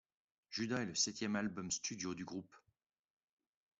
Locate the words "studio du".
1.69-2.25